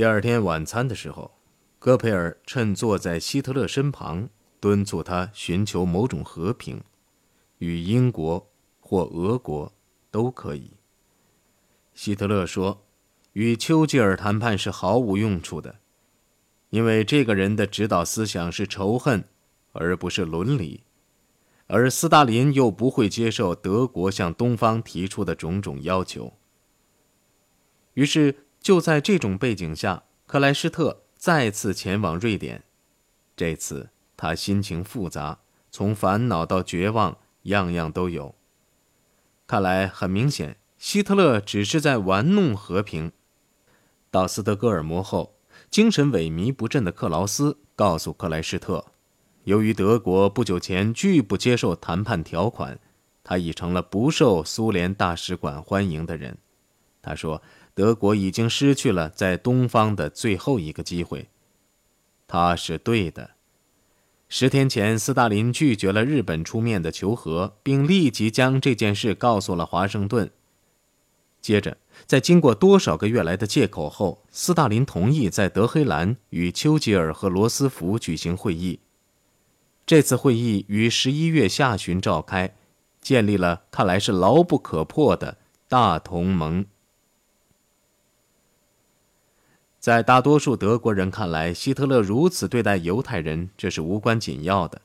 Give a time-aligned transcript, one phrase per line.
[0.00, 1.30] 第二天晚餐的时候，
[1.78, 6.82] 戈培尔趁坐在希特勒身旁，敦促他寻求某种和平，
[7.58, 8.50] 与英国
[8.80, 9.70] 或俄国
[10.10, 10.70] 都可以。
[11.92, 12.86] 希特勒说
[13.34, 15.80] ：“与丘吉尔谈判是毫无用处的，
[16.70, 19.22] 因为这个人的指导思想是仇恨，
[19.72, 20.82] 而不是伦理。
[21.66, 26.32] 而斯大林又不会接受德国向东方提出的种种要求。”
[27.92, 32.64] 于是，就在这种背景下，克莱施特再次前往瑞典。
[33.36, 35.38] 这次他心情复杂，
[35.70, 38.34] 从烦恼到绝望，样样都有。
[39.46, 40.56] 看来很明显。
[40.78, 43.12] 希特勒只是在玩弄和平。
[44.10, 45.34] 到斯德哥尔摩后，
[45.68, 48.86] 精神萎靡不振的克劳斯告诉克莱施特，
[49.44, 52.80] 由于德国不久前拒不接受谈判条款，
[53.22, 56.38] 他已成了不受苏联大使馆欢迎的人。
[57.02, 57.42] 他说，
[57.74, 61.28] 德国已经失去了在东方的最后一个机会。
[62.26, 63.30] 他是对的。
[64.28, 70.30] 十天前，斯大林拒绝了日本出面的求和，并立即将这件事告诉了华盛顿。
[71.40, 78.78] 接着，在经过多少个月来的借口后，斯大林同意在德黑兰与丘吉尔和罗斯福举行会议。
[79.84, 82.54] 这次会议于十一月下旬召开，
[83.00, 86.64] 建立了看来是牢不可破的大同盟。
[89.80, 94.82] 在大多数德国人看来，希特勒如此对待犹太人，这是无关紧要的。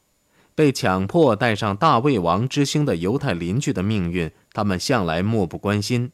[0.55, 6.13] 被强迫戴上大卫王之星的犹太邻居的命运，他们向来漠不关心。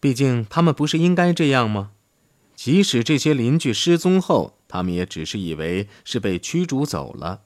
[0.00, 1.92] 毕竟，他们不是应该这样吗？
[2.56, 7.42] 即使这些邻居失踪后，他们也只是以为是被驱逐走了。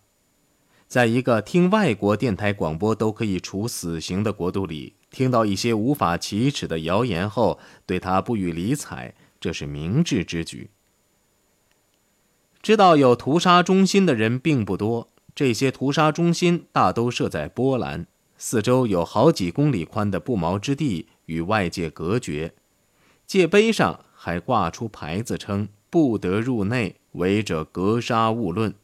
[0.88, 10.70] 在一个听外国电台广播都可以处死刑的国度里，听到一些无法启齿的谣言后，对他不予理睬，这是明智之举。
[12.62, 18.06] 知道有屠杀中心的人并不多，这些屠杀中心大都设在波兰，
[18.38, 21.08] 四周有好几公里宽的不毛之地。
[21.26, 22.52] 与外界隔绝，
[23.26, 28.74] 界碑上还挂出牌子，称不得入内，违者格杀勿论。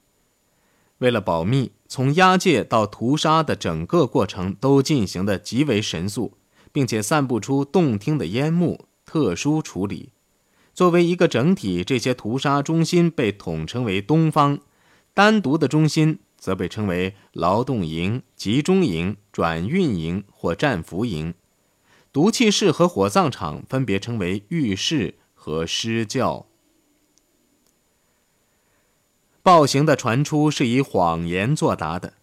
[0.99, 6.33] 为了保密，从押解到屠杀的整个过程都进行的极为神速，
[6.73, 10.11] 并且散布出动听的烟幕，特殊处理。
[10.78, 14.61] 作为一个整体，这些屠杀中心被统称为东方，
[15.12, 21.34] 单独的中心则被称为劳动营、集中营、转运营或战俘营。
[22.12, 26.47] 毒气室和火葬场分别称为浴室和尸窖。
[29.43, 32.18] 暴行的传出是以谎言作答的。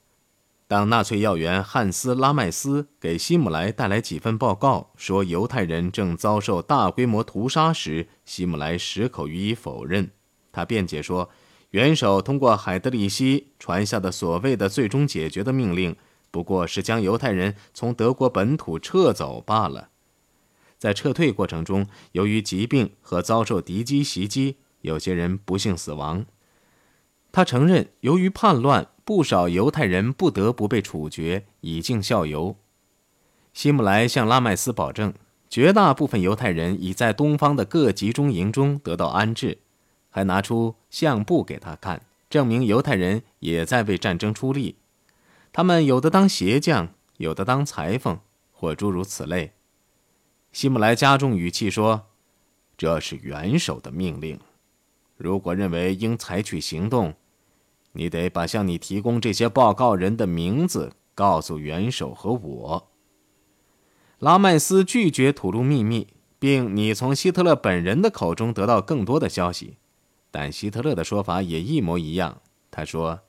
[0.67, 10.09] 当纳粹要员汉斯·拉麦斯给希姆莱带来几份报告，说犹太人正遭受大规模屠杀时，希姆莱矢口予以否认。
[10.51, 11.29] 他辩解说，
[11.69, 15.95] 元首通过海德里希传下的所谓的最终解决的命令。
[16.31, 19.89] 不过是将犹太人从德国本土撤走罢了。
[20.77, 26.25] 在撤退过程中，由于疾病和遭受敌机袭击，有些人不幸死亡。
[27.35, 32.55] 他承认，由于叛乱，不少犹太人不得不被处决以儆效尤。
[33.51, 35.13] 希姆莱向拉麦斯保证，
[35.49, 39.57] 绝大部分犹太人已在东方的各集中营中得到安置，
[40.09, 44.77] 还拿出相簿给他看，证明犹太人也在为战争出力。
[45.51, 48.17] 他们有的当鞋匠，有的当裁缝，
[48.53, 49.51] 或诸如此类。
[50.53, 52.07] 希姆莱加重语气说
[52.77, 54.39] ：“这是元首的命令。
[55.17, 57.13] 如果认为应采取行动，
[57.95, 62.87] 你得把向你提供这些报告人的名字告诉元首和我。”
[64.19, 66.07] 拉麦斯拒绝吐露秘密，
[66.37, 69.77] 并你从希特勒本人的口中得到更多的消息，
[70.29, 72.41] 但希特勒的说法也一模一样。
[72.69, 73.21] 他说。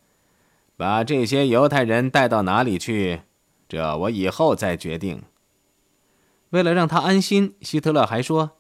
[0.79, 3.23] 把这些犹太人带到哪里去？
[3.67, 5.23] 这我以后再决定。
[6.51, 8.59] 为了让他安心，希特勒还说，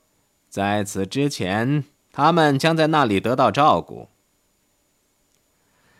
[0.48, 4.08] 在此之前，他们将在那里得到照顾。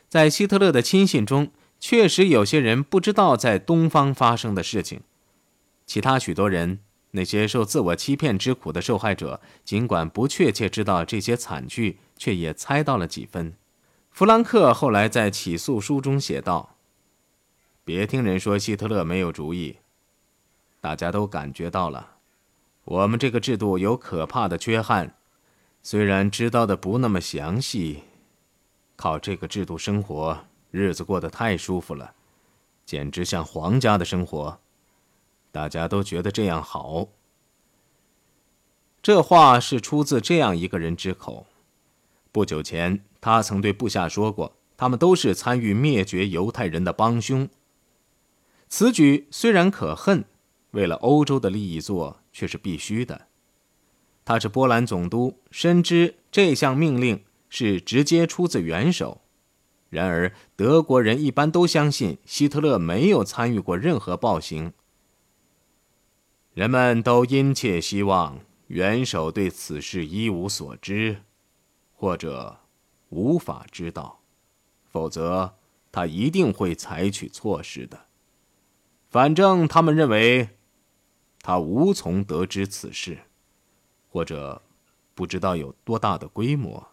[0.08, 5.00] 在希特勒的亲信中，确实有些人不知道在东方发生的事情，
[5.84, 6.80] 其他许多人，
[7.10, 13.54] 那些受自我欺骗之苦的受害者，尽管不确切知道这些惨剧，却也猜到了几分。
[14.10, 16.76] 弗兰克后来在起诉书中写道
[17.84, 19.76] ：“别听人说希特勒没有主意，
[20.80, 22.12] 大家都感觉到了，
[22.84, 25.16] 我们这个制度有可怕的缺憾。
[25.82, 28.04] 虽然知道的不那么详细，
[28.96, 32.14] 靠这个制度生活，日子过得太舒服了，
[32.84, 34.58] 简直像皇家的生活，
[35.52, 37.08] 大家都觉得这样好。”
[39.02, 41.46] 这话是出自这样一个人之口。
[42.32, 47.48] 不久前，他曾对部下说过，他们都是参与灭绝犹太人的帮凶。
[48.68, 50.24] 此举虽然可恨，
[50.72, 53.28] 为了欧洲的利益做，却是必须的。
[54.24, 59.22] 他是波兰总督，深知这项命令是直接出自元首。
[59.88, 64.72] 然而，德国人一般都相信希特勒没有参与过任何暴行。
[66.54, 71.22] 人们都殷切希望元首对此事一无所知，
[71.94, 72.58] 或者
[73.10, 74.20] 无法知道，
[74.84, 75.54] 否则
[75.92, 78.06] 他一定会采取措施的。
[79.08, 80.50] 反正他们认为
[81.40, 83.20] 他无从得知此事。
[84.08, 84.62] 或者
[85.14, 86.88] 不知道有多大的规模。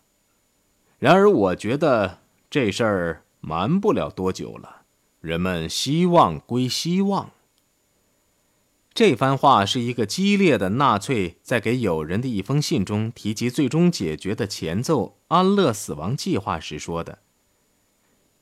[1.04, 2.20] 然而，我觉得
[2.50, 4.84] 这事儿瞒不了多久了。
[5.20, 7.32] 人们希望归希望。
[8.94, 17.20] 这番话是一个激烈的纳粹在给友人的一封信中提及最终解决的前奏——安乐死亡计划时说的。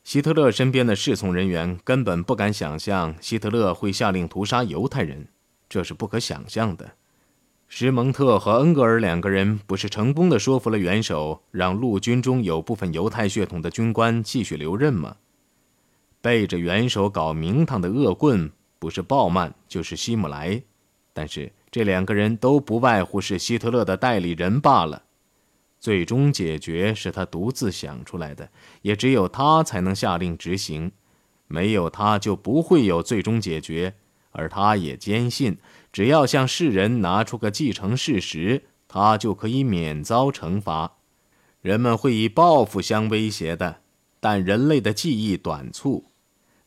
[0.04, 5.30] 希特勒身边的侍从人员根本不敢想象希特勒会下令屠杀犹太人，
[5.68, 6.92] 这是不可想象的。
[7.74, 15.16] 施蒙特和恩格尔两个人不是成功的说服了元首，让陆军中有部分犹太血统的军官继续留任吗？
[16.20, 20.62] 背着元首搞名堂的恶棍不是鲍曼就是希姆莱，
[21.14, 25.04] 但是这两个人都不外乎是希特勒的代理人罢了。
[25.80, 28.50] 最终解决是他独自想出来的，
[28.82, 30.92] 也只有他才能下令执行，
[31.48, 33.94] 没有他就不会有最终解决。
[34.34, 35.58] 而他也坚信，
[35.92, 40.98] 只要向世人拿出个既成事实，他就可以免遭惩罚。
[41.62, 43.82] 人们会以报复相威胁的，
[44.20, 46.06] 但人类的记忆短促。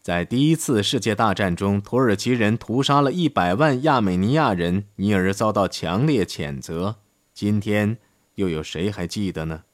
[0.03, 6.97] 在第一次世界大战中，土耳其人屠杀了一百万亚美尼亚人，因而遭到强烈谴责。
[7.33, 7.97] 今天
[8.35, 9.65] 又有谁还记得呢？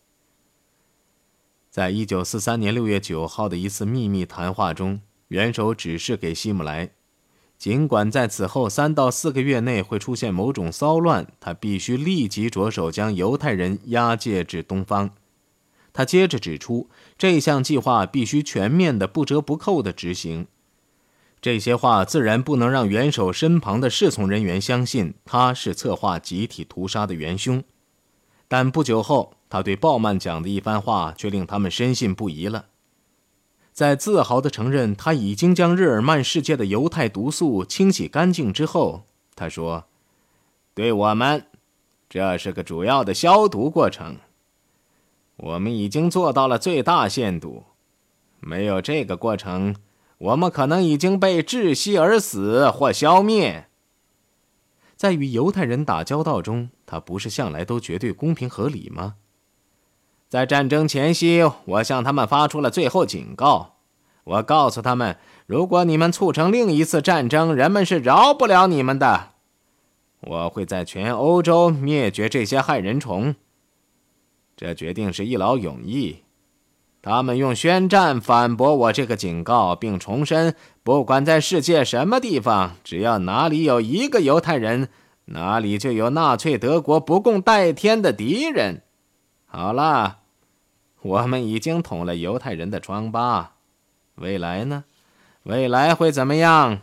[1.69, 6.91] 在一九四三年六月九号的一次秘密谈话中，元首指示给希姆莱。
[7.61, 15.11] 尽管在此后三到四个月内会出现某种骚乱，他必须立即着手将犹太人押解至东方。
[15.93, 20.47] 他接着指出，这项计划必须全面的、不折不扣的执行。
[21.43, 27.63] 这些话自然不能让元首身旁的侍从人员相信他是策划集体屠杀的元凶，
[28.49, 32.69] 但不久后，他对鲍曼讲的一番话却令他们深信不疑了。
[33.81, 39.05] 在自豪地承认他已经将日耳曼世界的犹太毒素清洗干净之后，
[39.35, 39.85] 他说
[40.77, 41.47] ：“对我们，
[42.07, 44.19] 这是个主要的消毒过程。
[45.39, 47.65] 我们已经做到了最大限度。
[48.41, 49.75] 没有这个过程，
[50.19, 53.69] 我们可能已经被窒息而死或消灭。”
[54.95, 59.15] 在与犹太人打交道中，他不是向来都绝对公平合理吗？
[60.31, 63.79] 在战争前夕，我向他们发出了最后警告。
[64.23, 69.31] 我告诉他们，如果你们促成另一次战争，人们是饶不了你们的。
[70.21, 73.35] 我会在全欧洲灭绝这些害人虫。
[74.57, 76.19] 这决定是一劳永逸。
[77.03, 80.55] 他们用宣战反驳我这个警告，并重申，
[80.85, 84.91] 不管在世界什么地方，只要哪里有一个犹太人，
[85.25, 88.83] 哪里就有纳粹德国不共戴天的敌人。
[89.47, 90.19] 好了。
[91.03, 93.55] 我们已经捅了犹太人的疮疤，
[94.17, 94.85] 未来呢？
[95.45, 96.83] 未来会怎么样？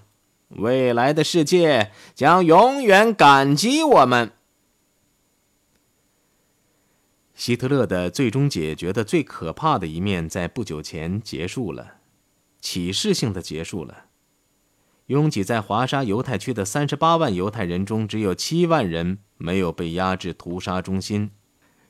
[0.50, 4.32] 未来的世界将永远感激我们。
[7.36, 11.98] 希特勒的最终解决的最可怕的一面，在不久前结束了，
[12.60, 14.06] 启示性的结束了。
[15.06, 21.30] 拥挤在华沙犹太区的三十八万犹太人中，只有七万人没有被押至屠杀中心。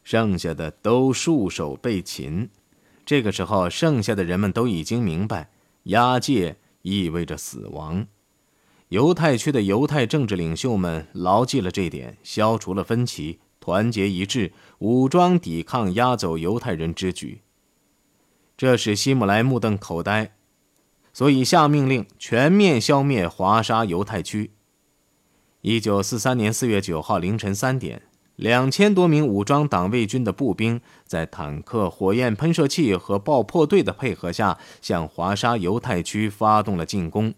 [0.10, 2.50] 剩下的都束手被擒，
[3.06, 5.50] 这个时候，剩下的人们都已经明白，
[5.84, 8.08] 押解意味着死亡。
[8.88, 17.42] 犹太区的犹太政治领袖们牢记了这点，消除了分歧，团结一致，武装抵抗押走犹太人之举。
[18.56, 20.32] 这使希姆莱目瞪口呆，
[21.12, 24.52] 所以下命令全面消灭华沙犹太区。
[25.60, 28.04] 一九四三年四月九号凌晨三点。
[28.38, 37.34] 两千多名武装党卫军的步兵，在坦克、火焰喷射器和爆破队的配合下，向华沙犹太区发动了进攻。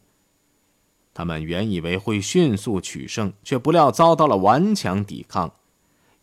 [1.14, 5.54] 他们原以为会迅速取胜，却不料遭到了顽强抵抗。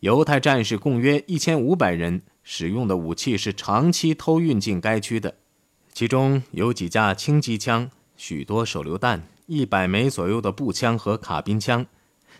[0.01, 5.33] 犹太战士共约一千五百人，使用的武器是长期偷运进该区的，
[5.91, 11.87] 其中有几架轻机枪、许多手榴弹、一百枚左右的步枪和卡宾枪、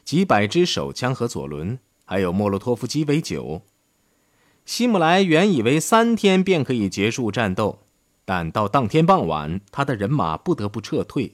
[0.05, 1.79] 几百支手枪和左轮。
[2.07, 3.61] 还有莫洛托夫鸡尾酒。
[4.65, 7.79] 希姆莱原以为三天便可以结束战斗，
[8.25, 11.33] 但到当天傍晚，他的人马不得不撤退。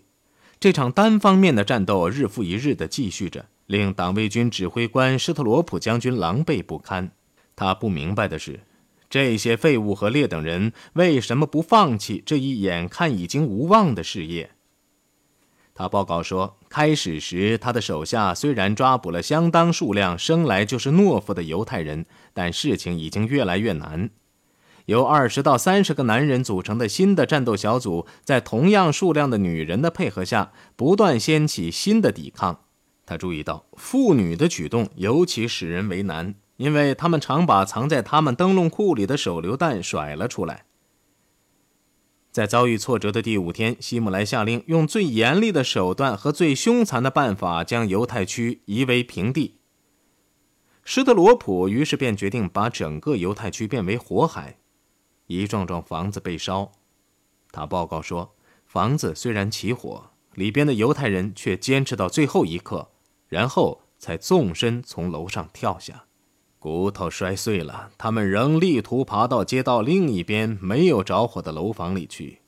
[0.59, 7.11] 这场单方面的战斗日复一日地继续着，令党卫军指挥官施特罗普将军狼狈不堪。
[7.55, 8.61] 他不明白的是，
[9.09, 14.52] 这些废物和劣等人为什么不放弃这一眼看已经无望的事业？
[15.75, 24.11] 他报告说，开始时他的手下虽然抓捕了相当数量生来就是懦夫的犹太人，但事情已经越来越难。
[24.85, 32.59] 由二十到三十个男人组成的新的战斗小组，在同样数量的女人的配合下，不断掀起新的抵抗。
[33.05, 40.65] 他注意到，妇女的举动尤其使人为难，因为他们常把藏在他们灯笼裤里的手榴弹甩了出来。
[42.33, 49.59] 在遭遇挫折的第五天，希姆莱下令用最严厉的手段和最凶残的办法将犹太区夷为平地。
[50.83, 54.57] 施特罗普于是便决定把整个犹太区变为火海，
[55.27, 56.71] 一幢幢房子被烧。
[57.51, 58.35] 他报告说，
[58.65, 62.89] 房子虽然起火，里边的犹太人却坚持到最后一刻，
[63.29, 66.05] 然后才纵身从楼上跳下。
[66.63, 72.39] 骨头摔碎了，他们仍力图爬到街道另一边没有着火的楼房里去。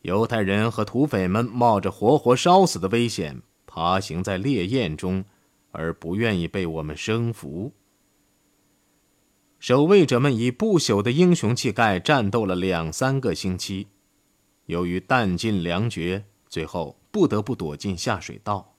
[0.00, 5.22] 犹太人和土匪们冒着活活烧死的危险，爬行在烈焰中，
[5.70, 7.72] 而不愿意被我们征服。
[9.58, 13.88] 守卫者们以不朽的英雄气概战斗了两三个星期，
[14.64, 18.76] 由于弹尽粮绝，最后不得不躲进下水道。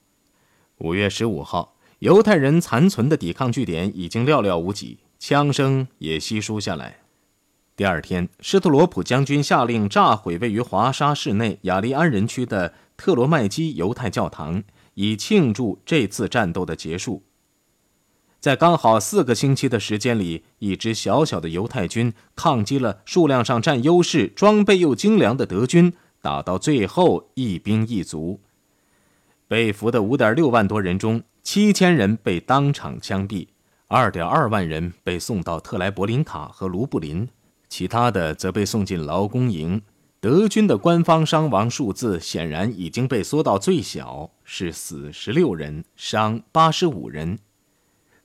[0.79, 1.76] 五月十五号。
[1.99, 6.99] 犹太人残存的抵抗据点已经寥寥无几，枪声也稀疏下来。
[7.75, 14.63] 第二天，施特罗普将军下令炸毁位于华沙市内雅利安人区的特罗麦基犹太教堂，
[14.93, 17.23] 以庆祝这次战斗的结束。
[18.39, 28.39] 在刚好四个星期的时间里，一支小小的犹太军抗击了数量上占优势、装备又精良的德军，打到最后一兵一卒。
[29.47, 33.47] 被俘的五点六万多人中，七千人被当场枪毙，
[33.87, 37.29] 二点二万人被送到特莱伯林卡和卢布林，
[37.69, 39.81] 其他的则被送进劳工营。
[40.19, 47.39] 德军的官方伤亡数字显然已经被缩到最小，是死十六人，伤八十五人。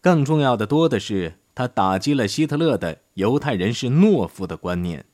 [0.01, 5.05] 更重要的多的是，他打击了希特勒的犹太人是懦夫的观念。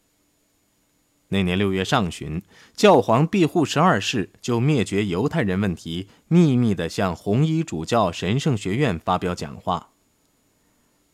[1.30, 2.42] 那年六月上旬，
[2.74, 9.90] 教皇庇护十二世就灭绝犹太人问题，秘密地向红衣主教神圣学院发表讲话。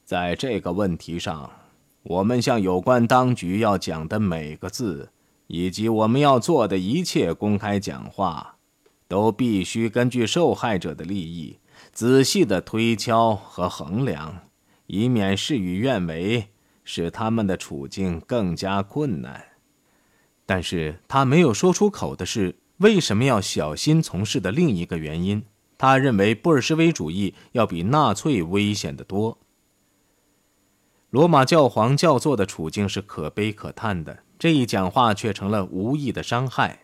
[0.04, 1.50] 在这个问题上，
[2.04, 5.10] 我们向有关当局要讲的每个字，
[5.48, 8.56] 以及我们要做的一切公开讲话，
[9.08, 11.58] 都必须根据受害者的利益，
[11.92, 14.42] 仔细地推敲和衡量，
[14.86, 16.50] 以免事与愿违，
[16.84, 19.46] 使他们的处境更加困难。
[20.46, 25.44] 但是他没有说出口的是为什么要小心从事的另一个原因。
[25.76, 29.38] 他认为布尔什维主义要比纳粹危险得多。
[31.10, 36.80] 罗马教皇教座的处境是可悲可叹的，这一讲话却成了无意的伤害。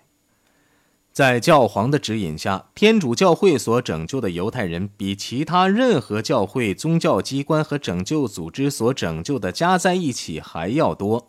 [1.12, 11.26] 在教皇的指引下，天主教会所拯救的犹太人比其他任何教会、宗教机关和拯救组织所拯救的加在一起还要多。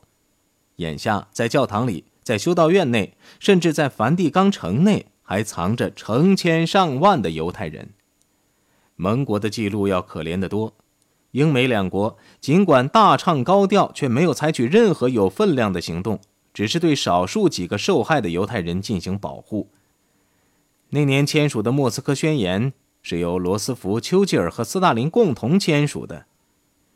[0.76, 2.06] 眼下，在教堂里。
[2.24, 7.90] 在修道院内，甚至在梵蒂冈城内，还藏着成千上万的犹太人。
[8.96, 10.74] 盟国的记录要可怜得多。
[11.32, 16.20] 英美两国尽管大唱高调，却没有采取任何有分量的行动，
[16.54, 19.70] 只是对少数几个受害的犹太人进行保护。
[20.90, 26.26] 那年签署的莫斯科宣言是由罗斯福、丘吉尔和斯大林共同签署的。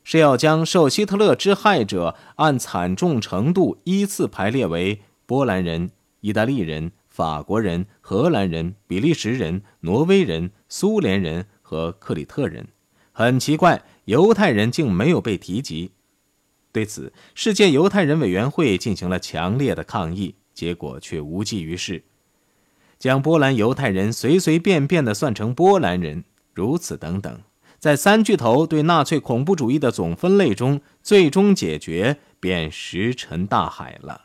[0.04, 5.92] 是要将受希特勒之害者按惨重程度依次排列为波兰人、
[6.22, 12.68] 意大利人、法国人、荷兰人、比利时人、挪威人、苏联人和克里特人。
[13.12, 15.92] 很奇怪，犹太人竟没有被提及。
[16.72, 22.04] 对此，世界犹太人委员会进行了强烈的抗议，结果却无济于事。
[23.00, 27.40] 将波兰犹太人随随便便地算成波兰人，如此等等。
[27.80, 34.25] 在三巨头对纳粹恐怖主义的总分类中，最终解决便石沉大海了。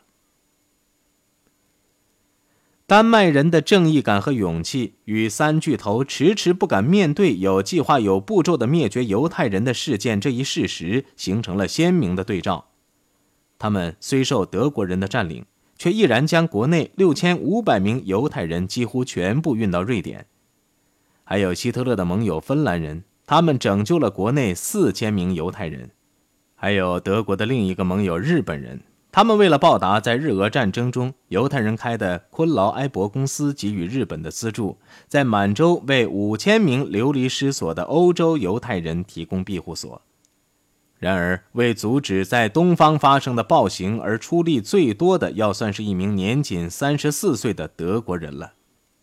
[2.91, 12.65] 丹麦人的正义感和勇气与三巨头迟迟不敢面对有计划、有步骤的灭绝犹太人的事件这一事实形成了鲜明的对照。
[13.57, 15.45] 他们虽受德国人的占领，
[15.77, 20.25] 却毅然将国内六千五百名犹太人几乎全部运到瑞典。
[21.23, 23.05] 还有希特勒的盟友芬兰人。
[23.25, 25.91] 他们拯救了国内四千名犹太人，
[26.55, 28.81] 还有德国的另一个盟友日本人。
[29.13, 34.77] 他们为了报答在日俄战争中犹太人开的昆劳埃博公司给予日本的资助，
[35.09, 40.01] 在满洲为五千名流离失所的欧洲犹太人提供庇护所。
[40.97, 48.53] 然而，为阻止在东方发生的暴行而出力最多的，要算是一名年仅三十四岁的德国人了。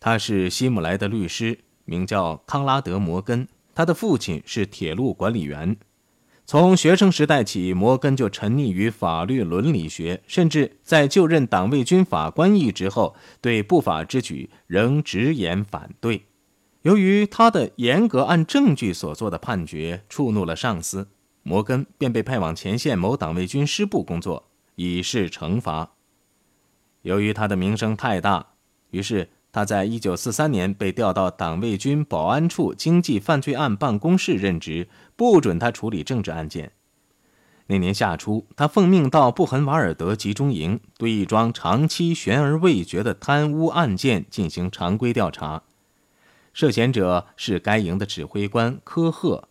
[0.00, 3.46] 他是希姆莱的律师，名叫康拉德·摩根。
[3.74, 5.76] 他的父亲是铁路管理员。
[6.50, 16.22] 从学生时代起，摩根就沉溺于法律伦理学，甚至在就任党卫军法官一职后，对不法之举仍直言反对。
[16.80, 21.08] 由于他的严格按证据所做的判决触怒了上司，
[21.42, 25.90] 摩根便被派往前线某党卫军师部工作，以示惩罚。
[27.02, 28.46] 由于他的名声太大，
[28.92, 29.28] 于是。
[29.50, 36.70] 他在一九四三年被调到党卫军保安处经济犯罪案办公室任职，不准他处理政治案件。
[37.66, 45.64] 那年夏初，他奉命到布痕瓦尔德集中营，对一桩长期悬而未决的贪污案件进行常规调查。
[46.52, 49.48] 涉嫌者是该营的指挥官科赫。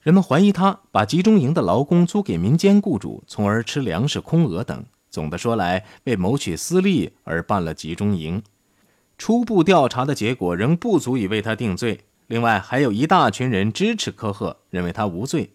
[0.00, 4.86] 人们怀疑他把集中营的劳工租给民间雇主，从而吃粮食空额等。
[5.10, 8.40] 总的说来，为谋取私利而办了集中营。
[9.18, 12.02] 初步调查的结果仍不足以为他定罪。
[12.26, 15.52] 另外，还有一大群人支持科赫，认为他无罪。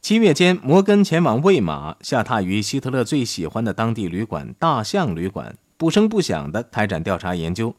[0.00, 7.76] 七月间，摩根前往魏玛，下榻于希特勒最喜欢的当地旅馆——大象旅馆，不声不响地开展调查研究。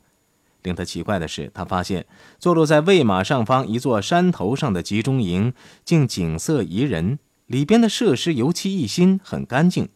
[0.62, 2.06] 令他奇怪的是，他发现
[2.40, 9.90] 坐落在魏玛上方一座山头上的集中营竟景色宜人，里边的设施油漆一新，很干净，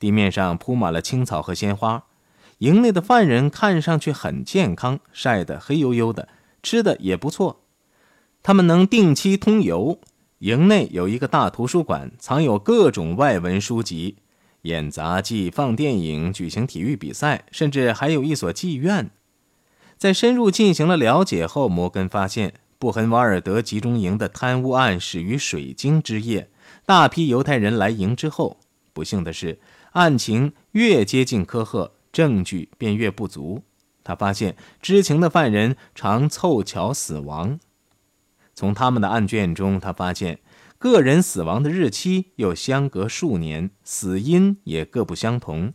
[0.00, 2.06] 地面上铺满了青草和鲜花。
[2.58, 6.26] 营内的犯人看上去很健康，晒得黑黝黝的，
[6.68, 7.62] 吃的也不错。
[8.42, 9.98] 他们能定期通邮。
[10.40, 14.16] 营内有一个大图书馆，藏有各种外文书籍，
[14.62, 19.10] 演杂技、放电影、举行体育比赛，甚至还有一所妓院。
[19.96, 26.50] 在深入进行了了解后，摩根发现布痕瓦尔德集中营的贪污案始于水晶之夜。
[26.84, 28.58] 大批犹太人来营之后，
[28.92, 29.58] 不幸的是，
[29.92, 31.92] 案情越接近科赫。
[32.10, 33.62] 证据便越不足。
[34.08, 37.60] 他发现知情的犯人常凑巧死亡。
[38.54, 40.40] 从他们的案卷中，他发现
[40.78, 45.74] 个人死亡的日期又相隔数年，死因也各不相同。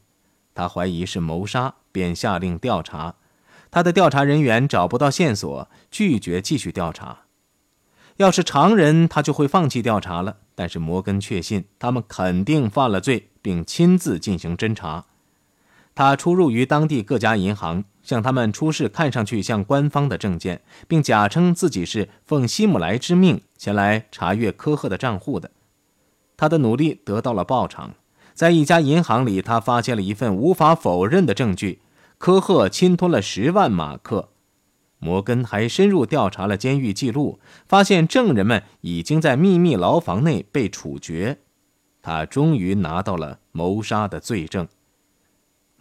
[0.56, 3.18] 他怀疑是谋杀，便下令调查。
[3.70, 7.26] 他的调查人员找不到线索，拒绝继续调查。
[8.18, 10.38] 要是常人，他就会放弃调查了。
[10.56, 15.06] 但是摩根确信他们肯定犯了罪，并亲自进行侦查。
[15.96, 25.52] 他出入于当地各家银行，向他们出示看上去像官方的证件，并假称自己是奉希姆莱之命前来查阅科赫的账户的。
[26.36, 27.94] 他的努力得到了报偿，
[28.34, 31.80] 在一家银行里，他发现了一份无法否认的证据：
[32.18, 34.30] 科赫侵吞了十万马克。
[34.98, 41.40] 摩根还深入调查了监狱记录，发现证人们已经在秘密牢房内被处决。
[42.02, 44.68] 他终于拿到了谋杀的罪证。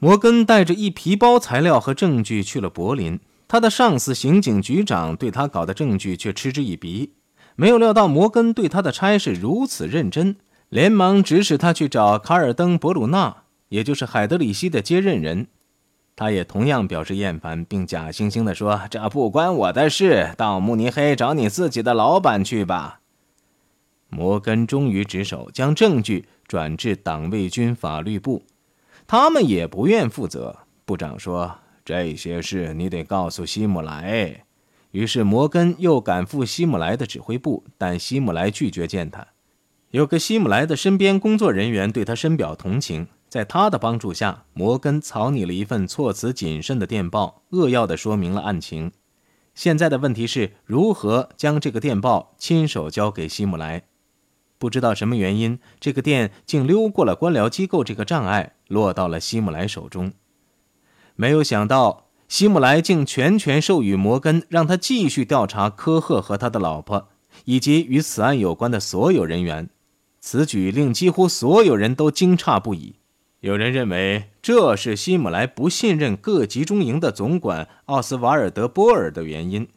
[0.02, 7.12] 摩根带着一皮包材料和证据去了柏林，他的上司刑警局长对他搞的证据却嗤之以鼻。
[7.54, 10.34] 没有料到摩根对他的差事如此认真，
[10.70, 15.46] 连忙指使他去找卡尔登·博鲁纳，也就是海德里希的接任人。
[16.16, 22.98] 他也同样表示厌烦，并假惺惺地说：“这不关我的事，到慕尼黑找你自己的老板去吧。”
[24.10, 28.42] 摩根终于职守，将证据转至党卫军法律部。
[29.06, 30.60] 他们也不愿负责。
[30.84, 34.44] 部长说：“这些事你得告诉希姆莱。”
[34.92, 39.28] 于是摩根又赶赴希姆莱的指挥部，但希姆莱拒绝见他。
[39.90, 48.92] 有个希姆莱的身边工作人员对他深表同情，在他的帮助下，摩根草拟了一份措辞谨慎的电报，扼要地说明了案情。
[49.54, 53.84] 现在的问题是如何将这个电报亲手交给希姆莱。
[54.58, 60.12] 不知道什么原因，这个电竟溜过了官僚机构这个障碍，落到了希姆莱手中。
[61.14, 67.08] 没有想到，希姆莱竟全权授予摩根，让他继续调查科赫和他的老婆，
[67.44, 69.68] 以及与此案有关的所有人员。
[70.20, 72.96] 此举令几乎所有人都惊诧不已。
[73.40, 79.68] 有人认为这是希姆莱不信任各集中营的总管奥斯瓦尔德·波尔的原因，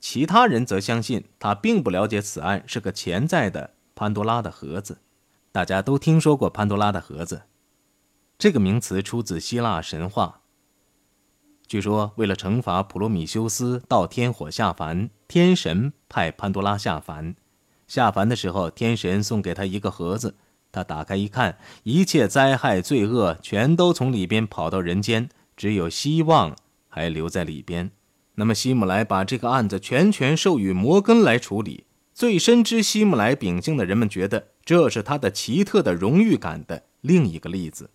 [0.00, 3.70] 其他人则相信他并不了解此案是个潜在的。
[3.94, 4.98] 潘多拉的盒子，
[5.52, 7.42] 大家都听说过潘多拉的盒子。
[8.42, 10.40] 这个名词出自希腊神话。
[11.68, 17.36] 据说，为了惩罚普罗米修斯到天火下凡，天神派潘多拉下凡。
[17.86, 20.34] 下凡的时候，天神送给他一个盒子，
[20.72, 26.56] 他打开一看，一切灾害罪恶全都从里边跑到人间，只有希望
[26.88, 27.92] 还留在里边。
[28.34, 31.84] 那么希姆莱把这个案子全权授予摩根来处理。
[32.12, 37.90] 最深知希姆莱秉性的人们觉得，这是他的奇特的荣誉感的另一个例子。